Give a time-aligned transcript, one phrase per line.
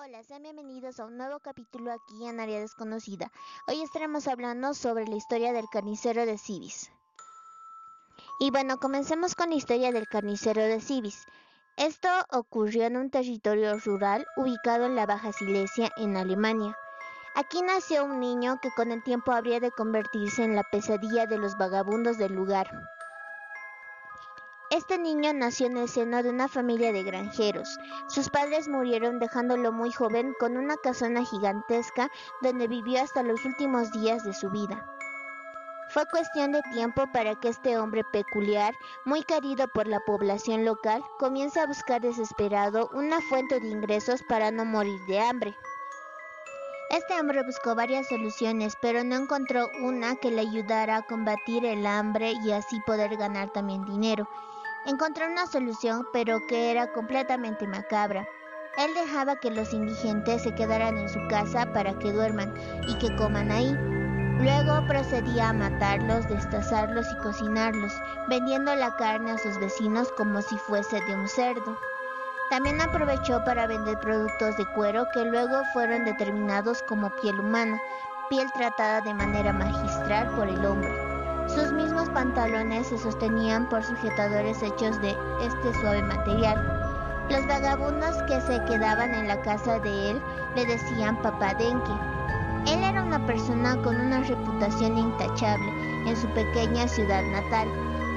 [0.00, 3.32] Hola, sean bienvenidos a un nuevo capítulo aquí en Área Desconocida.
[3.66, 6.92] Hoy estaremos hablando sobre la historia del carnicero de Cibis.
[8.38, 11.26] Y bueno, comencemos con la historia del carnicero de Cibis.
[11.76, 16.78] Esto ocurrió en un territorio rural ubicado en la Baja Silesia, en Alemania.
[17.34, 21.38] Aquí nació un niño que con el tiempo habría de convertirse en la pesadilla de
[21.38, 22.70] los vagabundos del lugar.
[24.70, 27.78] Este niño nació en el seno de una familia de granjeros.
[28.06, 32.10] Sus padres murieron dejándolo muy joven con una casona gigantesca
[32.42, 34.86] donde vivió hasta los últimos días de su vida.
[35.88, 38.74] Fue cuestión de tiempo para que este hombre peculiar,
[39.06, 44.50] muy querido por la población local, comience a buscar desesperado una fuente de ingresos para
[44.50, 45.56] no morir de hambre.
[46.90, 51.86] Este hombre buscó varias soluciones, pero no encontró una que le ayudara a combatir el
[51.86, 54.28] hambre y así poder ganar también dinero.
[54.88, 58.26] Encontró una solución, pero que era completamente macabra.
[58.78, 62.54] Él dejaba que los indigentes se quedaran en su casa para que duerman
[62.88, 63.70] y que coman ahí.
[64.40, 67.92] Luego procedía a matarlos, destazarlos y cocinarlos,
[68.30, 71.78] vendiendo la carne a sus vecinos como si fuese de un cerdo.
[72.48, 77.78] También aprovechó para vender productos de cuero que luego fueron determinados como piel humana,
[78.30, 80.97] piel tratada de manera magistral por el hombre.
[81.48, 86.62] Sus mismos pantalones se sostenían por sujetadores hechos de este suave material.
[87.30, 90.22] Los vagabundos que se quedaban en la casa de él
[90.54, 91.92] le decían Papá Denke.
[92.66, 95.70] Él era una persona con una reputación intachable
[96.06, 97.68] en su pequeña ciudad natal.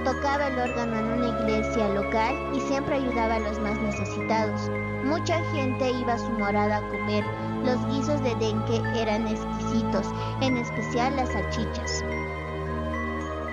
[0.04, 4.70] Tocaba el órgano en una iglesia local y siempre ayudaba a los más necesitados.
[5.06, 7.24] Mucha gente iba a su morada a comer.
[7.64, 10.08] Los guisos de Denke eran exquisitos,
[10.42, 12.04] en especial las salchichas.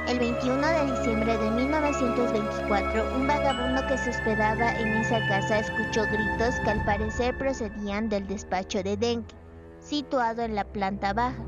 [0.08, 6.04] El 21 de diciembre de 1924, un vagabundo que se hospedaba en esa casa escuchó
[6.04, 9.34] gritos que al parecer procedían del despacho de Denke,
[9.80, 11.44] situado en la planta baja.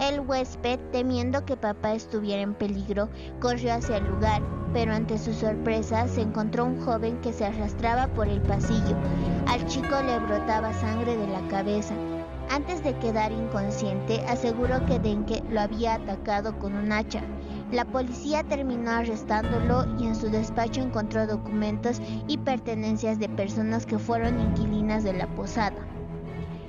[0.00, 3.08] El huésped, temiendo que papá estuviera en peligro,
[3.40, 4.42] corrió hacia el lugar,
[4.72, 8.96] pero ante su sorpresa se encontró un joven que se arrastraba por el pasillo.
[9.46, 11.94] Al chico le brotaba sangre de la cabeza.
[12.50, 17.22] Antes de quedar inconsciente, aseguró que Denke lo había atacado con un hacha.
[17.74, 23.98] La policía terminó arrestándolo y en su despacho encontró documentos y pertenencias de personas que
[23.98, 25.84] fueron inquilinas de la posada.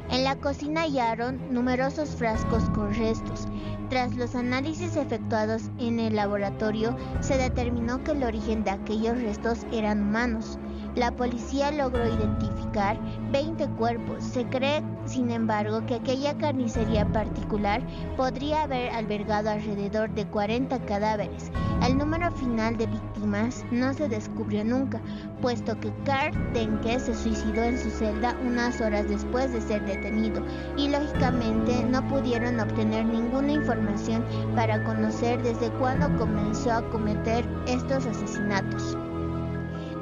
[0.09, 3.47] En la cocina hallaron numerosos frascos con restos.
[3.91, 9.59] Tras los análisis efectuados en el laboratorio, se determinó que el origen de aquellos restos
[9.71, 10.57] eran humanos.
[10.95, 12.97] La policía logró identificar
[13.31, 14.23] 20 cuerpos.
[14.23, 17.81] Se cree, sin embargo, que aquella carnicería particular
[18.15, 21.51] podría haber albergado alrededor de 40 cadáveres.
[21.85, 25.01] El número final de víctimas no se descubrió nunca,
[25.41, 30.41] puesto que Karl Denke se suicidó en su celda unas horas después de ser detenido
[30.77, 34.23] y lógicamente no pudieron obtener ninguna información
[34.55, 38.97] para conocer desde cuándo comenzó a cometer estos asesinatos.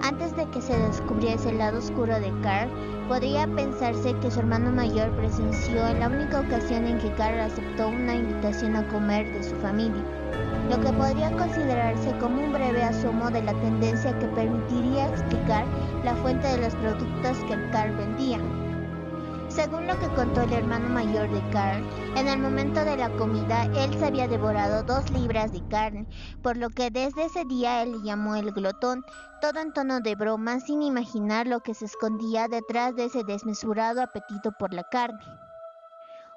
[0.04, 2.70] Antes de que se descubriese el lado oscuro de Carl,
[3.08, 7.88] podría pensarse que su hermano mayor presenció en la única ocasión en que Carl aceptó
[7.88, 10.04] una invitación a comer de su familia,
[10.70, 15.64] lo que podría considerarse como un breve asomo de la tendencia que permitiría explicar
[16.04, 18.40] la fuente de los productos que Carl vendía.
[19.56, 21.86] Según lo que contó el hermano mayor de Carl,
[22.18, 26.08] en el momento de la comida él se había devorado dos libras de carne,
[26.42, 29.06] por lo que desde ese día él le llamó el glotón,
[29.42, 34.02] todo en tono de broma sin imaginar lo que se escondía detrás de ese desmesurado
[34.02, 35.24] apetito por la carne.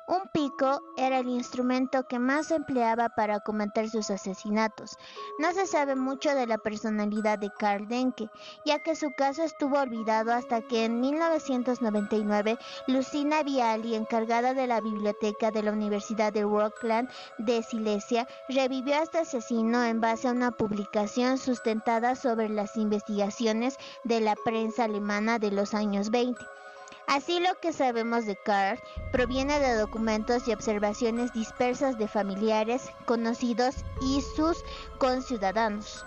[0.09, 4.97] Un pico era el instrumento que más empleaba para cometer sus asesinatos.
[5.41, 8.31] No se sabe mucho de la personalidad de Karl Denke,
[8.65, 12.57] ya que su caso estuvo olvidado hasta que en 1999
[12.87, 19.03] Lucina Viali, encargada de la biblioteca de la Universidad de Rockland de Silesia, revivió a
[19.03, 25.41] este asesino en base a una publicación sustentada sobre las investigaciones de la prensa alemana
[25.41, 26.41] de los años 20.
[27.07, 28.81] Así lo que sabemos de Carl
[29.13, 34.65] proviene de documentos y observaciones dispersas de familiares, conocidos y sus
[34.99, 36.05] conciudadanos.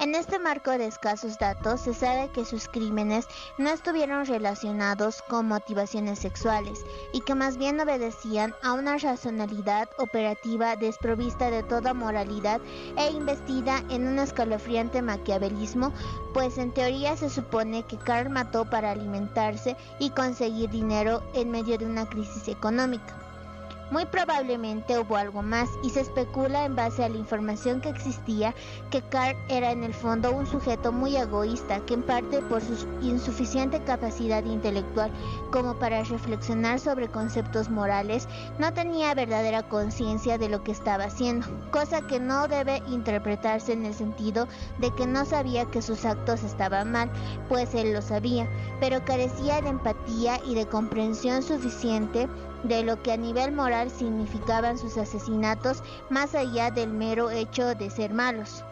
[0.00, 3.26] En este marco de escasos datos se sabe que sus crímenes
[3.58, 10.74] no estuvieron relacionados con motivaciones sexuales y que más bien obedecían a una racionalidad operativa
[10.76, 12.62] desprovista de toda moralidad
[12.96, 15.92] e investida en un escalofriante maquiavelismo,
[16.32, 21.76] pues en teoría se supone que Carl mató para alimentarse y conseguir dinero en medio
[21.76, 23.29] de una crisis económica.
[23.90, 28.54] Muy probablemente hubo algo más y se especula en base a la información que existía
[28.90, 32.86] que Carl era en el fondo un sujeto muy egoísta que en parte por su
[33.02, 35.10] insuficiente capacidad intelectual
[35.50, 38.28] como para reflexionar sobre conceptos morales
[38.60, 43.84] no tenía verdadera conciencia de lo que estaba haciendo, cosa que no debe interpretarse en
[43.84, 44.46] el sentido
[44.78, 47.10] de que no sabía que sus actos estaban mal,
[47.48, 48.48] pues él lo sabía,
[48.78, 52.28] pero carecía de empatía y de comprensión suficiente
[52.64, 57.90] de lo que a nivel moral significaban sus asesinatos más allá del mero hecho de
[57.90, 58.64] ser malos.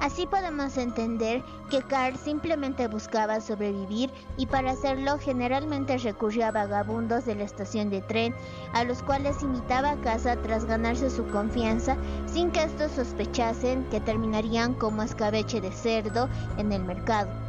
[0.00, 7.24] Así podemos entender que Carl simplemente buscaba sobrevivir y para hacerlo generalmente recurría a vagabundos
[7.24, 8.32] de la estación de tren,
[8.74, 11.96] a los cuales invitaba a casa tras ganarse su confianza
[12.26, 16.28] sin que estos sospechasen que terminarían como escabeche de cerdo
[16.58, 17.47] en el mercado.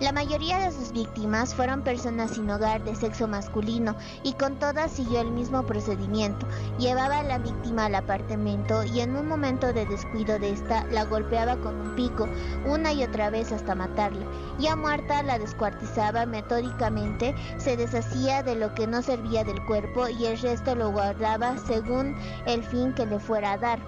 [0.00, 3.94] La mayoría de sus víctimas fueron personas sin hogar de sexo masculino
[4.24, 6.48] y con todas siguió el mismo procedimiento.
[6.80, 11.04] Llevaba a la víctima al apartamento y en un momento de descuido de esta la
[11.04, 12.28] golpeaba con un pico
[12.66, 14.26] una y otra vez hasta matarla.
[14.58, 20.26] Ya muerta la descuartizaba metódicamente, se deshacía de lo que no servía del cuerpo y
[20.26, 22.16] el resto lo guardaba según
[22.46, 23.78] el fin que le fuera a dar.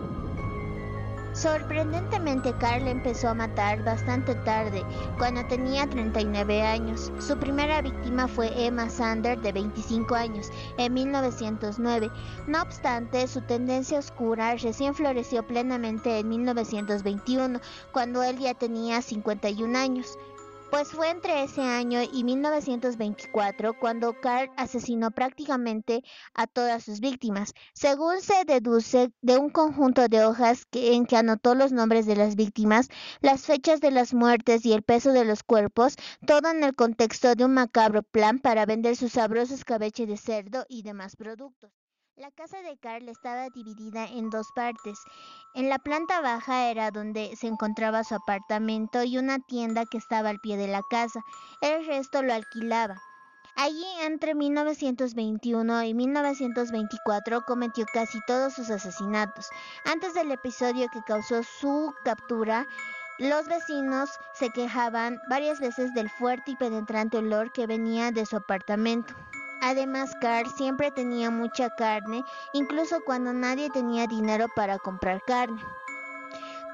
[1.37, 4.83] Sorprendentemente, Carl empezó a matar bastante tarde,
[5.19, 7.13] cuando tenía 39 años.
[7.19, 12.11] Su primera víctima fue Emma Sander, de 25 años, en 1909.
[12.47, 17.61] No obstante, su tendencia oscura recién floreció plenamente en 1921,
[17.93, 20.17] cuando él ya tenía 51 años
[20.71, 26.03] pues fue entre ese año y 1924 cuando Carl asesinó prácticamente
[26.35, 27.55] a todas sus víctimas.
[27.73, 32.37] Según se deduce de un conjunto de hojas en que anotó los nombres de las
[32.37, 32.89] víctimas,
[33.21, 35.97] las fechas de las muertes y el peso de los cuerpos,
[36.27, 40.67] todo en el contexto de un macabro plan para vender sus sabrosos cabeche de cerdo
[40.69, 41.86] y demás productos.
[42.17, 44.99] La casa de Carl estaba dividida en dos partes.
[45.53, 50.31] En la planta baja era donde se encontraba su apartamento y una tienda que estaba
[50.31, 51.21] al pie de la casa.
[51.61, 52.97] El resto lo alquilaba.
[53.55, 59.51] Allí entre 1921 y 1924 cometió casi todos sus asesinatos.
[59.85, 62.67] Antes del episodio que causó su captura,
[63.19, 68.37] los vecinos se quejaban varias veces del fuerte y penetrante olor que venía de su
[68.37, 69.15] apartamento.
[69.69, 72.23] Además, Carl siempre tenía mucha carne,
[72.53, 75.61] incluso cuando nadie tenía dinero para comprar carne.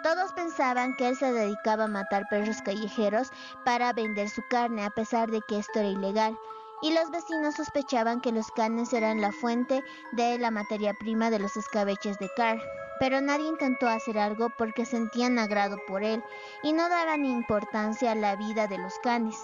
[0.02, 3.30] Todos pensaban que él se dedicaba a matar perros callejeros
[3.64, 6.38] para vender su carne, a pesar de que esto era ilegal.
[6.82, 11.38] Y los vecinos sospechaban que los canes eran la fuente de la materia prima de
[11.38, 12.60] los escabeches de Carl.
[13.00, 16.22] Pero nadie intentó hacer algo porque sentían agrado por él
[16.62, 19.38] y no daban importancia a la vida de los canes.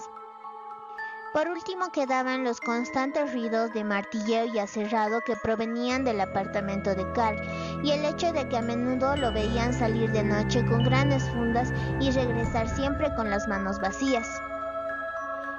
[1.33, 7.05] Por último quedaban los constantes ruidos de martilleo y aserrado que provenían del apartamento de
[7.13, 7.39] Carl,
[7.83, 11.71] y el hecho de que a menudo lo veían salir de noche con grandes fundas
[11.99, 14.41] y regresar siempre con las manos vacías.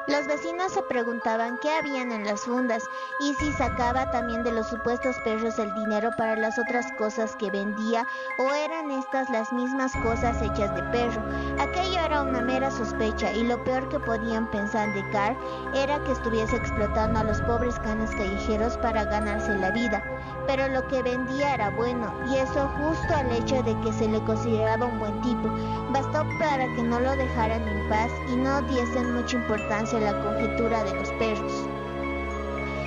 [0.06, 2.82] Los vecinos se preguntaban qué habían en las fundas
[3.20, 7.50] y si sacaba también de los supuestos perros el dinero para las otras cosas que
[7.50, 8.06] vendía
[8.38, 11.22] o eran estas las mismas cosas hechas de perro.
[11.60, 15.36] Aquello era una mera sospecha y lo peor que podían pensar de Carl
[15.74, 20.02] era que estuviese explotando a los pobres canes callejeros para ganarse la vida.
[20.46, 24.22] Pero lo que vendía era bueno y eso justo al hecho de que se le
[24.24, 25.48] consideraba un buen tipo.
[25.90, 30.84] Bastó para que no lo dejaran en paz y no diesen mucha importancia la conjetura
[30.84, 31.66] de los perros.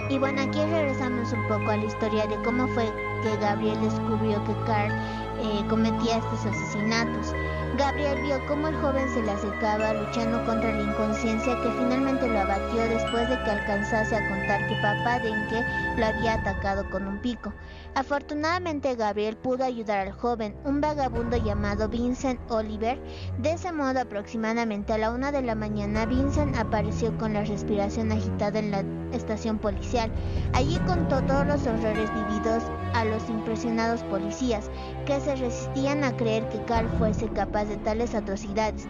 [0.10, 2.86] Y bueno, aquí regresamos un poco a la historia de cómo fue
[3.24, 4.94] que Gabriel descubrió que Carl
[5.42, 7.34] eh, cometía estos asesinatos.
[7.78, 12.40] Gabriel vio cómo el joven se le acercaba luchando contra la inconsciencia que finalmente lo
[12.40, 15.66] abatió después de que alcanzase a contar que papá Denke
[15.98, 17.52] lo había atacado con un pico.
[17.96, 23.00] Afortunadamente Gabriel pudo ayudar al joven, un vagabundo llamado Vincent Oliver.
[23.40, 28.12] De ese modo, aproximadamente a la una de la mañana, Vincent apareció con la respiración
[28.12, 28.84] agitada en la
[29.16, 30.12] estación policial.
[30.54, 32.64] Allí contó todos los horrores vividos
[32.94, 34.70] a los impresionados policías,
[35.06, 38.88] que se resistían a creer que Carl fuese capaz de tales atrocidades,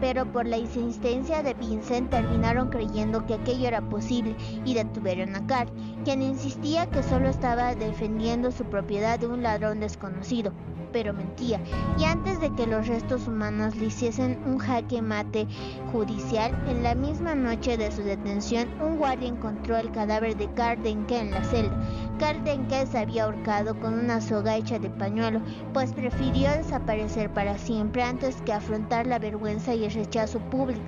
[0.00, 5.46] pero por la insistencia de Vincent terminaron creyendo que aquello era posible y detuvieron a
[5.46, 5.70] Carl,
[6.04, 10.52] quien insistía que solo estaba defendiendo su propiedad de un ladrón desconocido
[10.92, 11.60] pero mentía,
[11.98, 15.46] y antes de que los restos humanos le hiciesen un jaque mate
[15.92, 21.18] judicial, en la misma noche de su detención, un guardia encontró el cadáver de Kardenke
[21.18, 21.76] en la celda.
[22.18, 25.40] Kardenke se había ahorcado con una soga hecha de pañuelo,
[25.72, 30.82] pues prefirió desaparecer para siempre antes que afrontar la vergüenza y el rechazo público,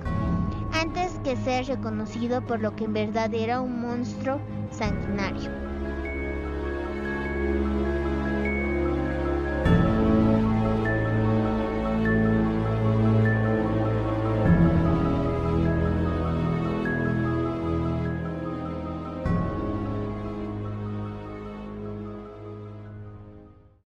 [0.73, 4.39] antes que ser reconocido por lo que en verdad era un monstruo
[4.71, 5.62] sanguinario.